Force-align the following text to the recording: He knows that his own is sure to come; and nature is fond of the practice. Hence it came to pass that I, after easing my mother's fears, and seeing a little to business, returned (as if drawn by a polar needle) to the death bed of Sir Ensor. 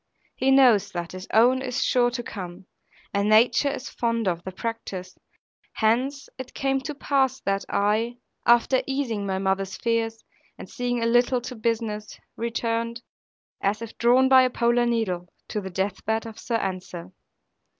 He 0.35 0.49
knows 0.49 0.91
that 0.93 1.11
his 1.11 1.27
own 1.31 1.61
is 1.61 1.83
sure 1.83 2.09
to 2.09 2.23
come; 2.23 2.65
and 3.13 3.29
nature 3.29 3.69
is 3.69 3.87
fond 3.87 4.27
of 4.27 4.43
the 4.43 4.51
practice. 4.51 5.15
Hence 5.73 6.27
it 6.39 6.55
came 6.55 6.81
to 6.81 6.95
pass 6.95 7.39
that 7.41 7.65
I, 7.69 8.17
after 8.43 8.81
easing 8.87 9.27
my 9.27 9.37
mother's 9.37 9.77
fears, 9.77 10.23
and 10.57 10.67
seeing 10.67 11.03
a 11.03 11.05
little 11.05 11.39
to 11.41 11.53
business, 11.55 12.17
returned 12.35 13.03
(as 13.61 13.79
if 13.83 13.95
drawn 13.99 14.27
by 14.27 14.41
a 14.41 14.49
polar 14.49 14.87
needle) 14.87 15.31
to 15.49 15.61
the 15.61 15.69
death 15.69 16.03
bed 16.03 16.25
of 16.25 16.39
Sir 16.39 16.55
Ensor. 16.55 17.11